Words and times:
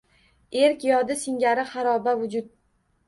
Erk 0.61 0.85
yodi 0.87 1.19
singari 1.25 1.67
xaroba 1.75 2.19
vujud 2.23 2.53